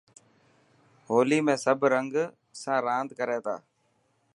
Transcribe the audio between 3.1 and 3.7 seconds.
ڪري ٿا.